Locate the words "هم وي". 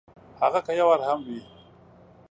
1.07-1.39